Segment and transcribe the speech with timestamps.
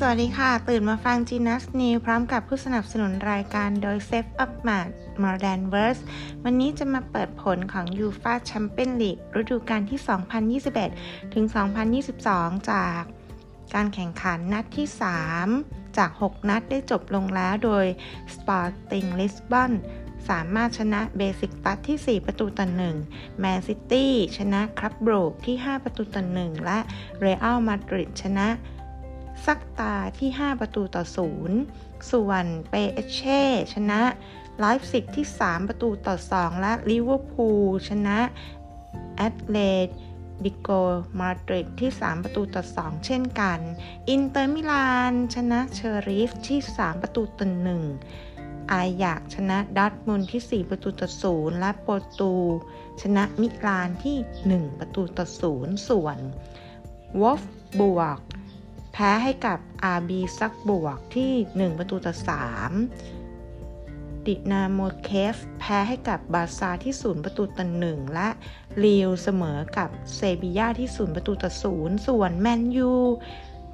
[0.00, 4.88] สวัสดีค่ะ ตื่นมาฟัง Genius News พร้อมกับผู้สนับสนุนรายการโดย Save Up Mart
[5.24, 6.02] Modern Verse
[6.44, 10.00] วันนี้จะมาเปิดผลของ UEFA Champions League ฤดูกาลที่
[10.66, 11.44] 2021 ถึง
[12.06, 13.00] 2022 จาก
[13.74, 14.86] การแข่งขันนัดที่
[15.42, 17.86] 3 จาก 6 นัดได้จบลงแล้วโดย
[18.34, 19.72] Sporting Lisbon
[20.28, 22.66] สามารถชนะเบสิกตัดที่ 4 ประตูต่อ
[23.04, 26.78] 1แมนซิตี้ชนะครับโบรกที่ 5 ประตูต่อ1และ
[27.20, 28.48] เรอัลมาดริดชนะ
[29.46, 31.04] ชัคตาร์ที่ 5 ประตูต่อ
[31.56, 33.42] 0 ส่วนเปแอสเช
[33.74, 34.00] ชนะ
[34.60, 38.18] ไลป์ซิกที่ 3 ประตูต่อ 2 และลิเวอร์พูลชนะ
[39.16, 39.58] แอตเล
[40.44, 40.68] ติโก
[41.18, 43.58] มาดริดที่ 3 ประตูต่อ 2 เช่นกัน
[44.10, 47.48] อินเตอร์มิลาน ชนะเชอริฟที่ 3 ประตูต่อ
[48.14, 51.08] 1 อายักซ์ชนะดอร์ทมุนด์ที่ 4 ประตูต่อ
[51.50, 52.34] 0 และปอร์โต้
[53.02, 54.16] ชนะมิลานที่
[54.52, 55.26] 1 ประตูต่อ
[55.56, 56.18] 0 ส่วน
[57.20, 57.42] วอฟ
[57.80, 58.20] บวก
[58.98, 59.58] แพ้ให้กับ
[59.98, 62.14] RB ซักบวกที่ 1 ประตูต่อ
[63.16, 68.28] 3 ดินาโมเคฟแพ้ให้กับบาซาที่ 0 ประตูต่อ 1 และ
[68.84, 72.92] ลีวเสมอกับเซบียาที่ 0 ประตูต่อ 0 ส่วนแมนยู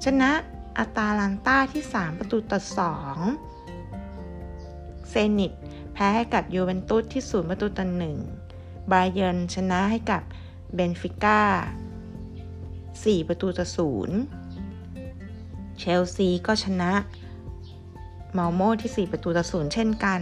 [0.05, 0.31] ชนะ
[0.77, 2.59] อาตาลันตาที่ 3 ประตูต่อ
[3.65, 5.51] 2 เซนิต
[5.93, 7.87] แพ้ให้กับยูเวนตุสที่ 0 ประตูต่อ
[8.39, 10.21] 1 บาเยนชนะให้กับ
[10.73, 11.41] เบนฟิก้า
[12.73, 13.67] 4 ประตูต่อ
[14.01, 14.42] 0
[15.85, 16.91] เชลซีก็ชนะ
[18.33, 20.21] เมาโมที่ 4 ประตูต่อศูนย์เช่นกัน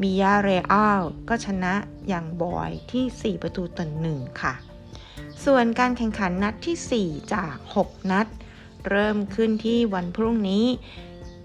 [0.00, 1.74] บียาเรอัลก็ชนะ
[2.08, 4.54] อย่างบอยที่ 4 ประตูต่อหนึ่งค่ะ
[5.44, 8.26] ส่วนการแข่งขันนัดที่ 4 จาก 6 นัด
[8.88, 10.64] เริ่มขึ้นที่วันพรุ่งนี้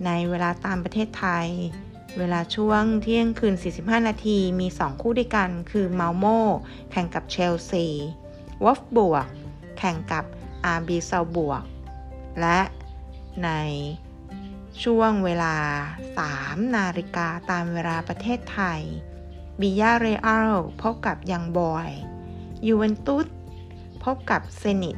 [0.06, 1.48] ในเวลาตามประเทศไทย
[2.18, 6.26] เวลาช่วงเที่ยงคืน 45 นาทีมี 2 คู่ด้วยกัน คือเมาโม
[6.92, 7.86] แข่งกับเชลซี
[8.64, 9.28] วอฟบวก
[9.78, 10.26] แข่งกับ
[10.66, 11.64] อาร์บีซาบวก
[12.42, 12.60] และ
[13.44, 13.50] ใน
[14.84, 15.56] ช่วงเวลา
[16.16, 18.82] 3 นาฬิกาตามเวลาประเทศไทย
[19.60, 21.90] บิยาเรอัลพบกับยังบอย
[22.68, 23.28] ยูเวนตุส
[24.04, 24.98] พบกับเซนิต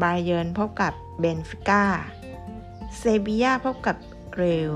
[0.00, 1.84] บาเยิร์นพบกับเบนฟิก้า
[2.96, 3.96] เซบียาพบกับ
[4.34, 4.74] ลีล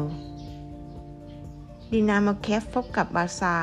[1.90, 3.58] ดินาโมเคียฟพบกับบาร์ซ่า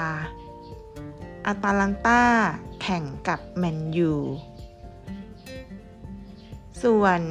[1.45, 2.23] อตาลันต้า
[2.81, 4.13] แข่งกับแมนยู
[6.81, 7.21] ส่วน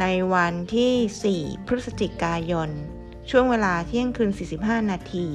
[0.00, 2.70] ในวันที่ 4 พฤศจิกายน
[3.30, 5.28] ช่วงเวลาเที่ยงคืน 45 นาที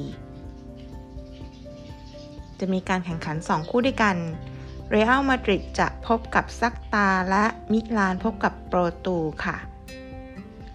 [2.59, 4.17] จะมีการแข่งขัน 2 คู่ด้วยกัน
[4.89, 9.57] เรอัลมาดริดจะพบกับชัคตาร์และมิลานพบกับปอร์โต้ค่ะ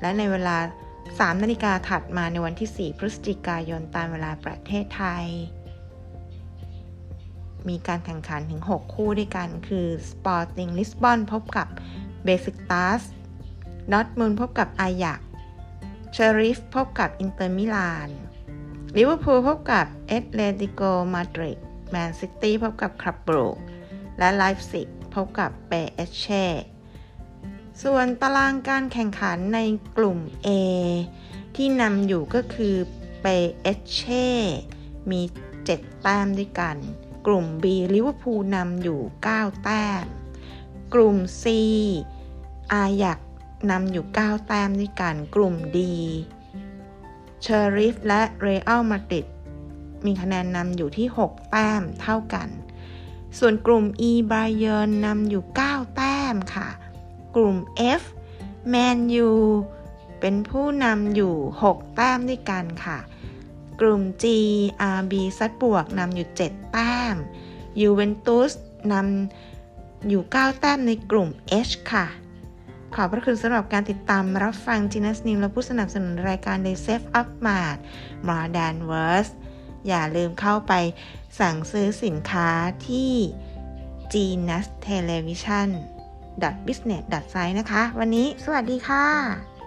[0.00, 0.56] และในเวลา
[0.98, 5.26] 3 นาฬิกาถัดมาในวันที่ 4 พฤศจิกายนตามเวลาประเทศไทย
[7.68, 11.68] มีการแข่งขันถึง 6 คู่ด้วยกัน คือ Sporting Lisbon พบกับ
[12.26, 13.00] b e s i c t a s
[13.92, 15.20] ดอทมุนพบกับอายักซ์
[16.12, 18.08] เชอริฟพบกับอินเตอร์มิลาน
[18.96, 20.82] ลิเวอร์พูลพบกับแอตเลติโก
[21.12, 21.58] มาดริด
[21.90, 23.56] แมนซิตี้พบกับคลับบรูช
[24.18, 26.46] และไลป์ซิกพบกับเปแอสเช
[27.82, 29.58] ส่วนตารางการแข่งขันใน
[29.96, 30.48] กลุ่ม A
[31.56, 32.76] ที่นำอยู่ก็คือ
[33.20, 33.26] เป
[33.60, 34.28] แอสเช
[35.10, 35.20] มี
[35.60, 36.76] 7 แต้มด้วยกัน
[37.26, 39.00] กลุ่ม B ลิเวอร์พูลนำอยู่
[39.32, 40.04] 9 แต้ม
[40.94, 41.44] กลุ่ม C
[42.72, 43.18] อายักซ์
[43.70, 45.94] นำอยู่ 9 แต้มด้วยกัน กลุ่ม D
[47.42, 49.26] เชอริฟและเรอัลมาดริด
[50.04, 52.48] มีคะแนนนำอยู่ที่ 6 แต้มเท่ากัน
[53.38, 56.68] ส่วนกลุ่ม E บรเยนนำอยู่ 9 แต้มค่ะ
[57.36, 57.56] กลุ่ม
[58.00, 58.02] F
[58.68, 59.30] แมนยู
[60.20, 62.98] เป็นผู้นำอยู่ 6 แต้มด้วยกันค่ะ
[63.80, 64.24] กลุ่ม G
[64.96, 67.14] RB ซัดบวกนำอยู่ 7 แต้ม
[67.80, 68.52] ยูเวนตุส
[68.92, 71.28] นำอยู่ 9 แต้มในกลุ่ม
[71.68, 72.06] H ค่ะ
[72.94, 77.78] ขอบพระคุณสำหรับการติดตามรับฟังจีนัสนิมและผู้สนับสนุนรายการ The Safe Up Mart
[78.28, 79.30] Modern Words
[79.88, 80.72] อย่าลืมเข้าไป
[81.40, 82.50] สั่งซื้อสินค้า
[82.88, 83.12] ที่
[84.12, 85.68] Genius Television
[86.66, 89.57] business site นะคะ วันนี้สวัสดีค่ะ